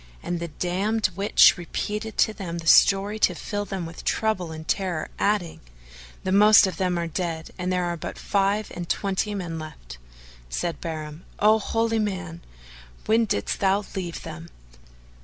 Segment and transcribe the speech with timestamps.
[0.23, 4.67] And the damned witch repeated to them the story to fill them with trouble and
[4.67, 5.59] terror, adding,
[6.23, 9.99] "The most of them are dead, and there are but five and twenty men left."
[10.49, 12.41] Said Bahram, "O holy man!
[13.05, 14.49] when didst thou leave them?"